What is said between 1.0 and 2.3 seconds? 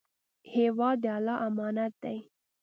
د الله امانت دی.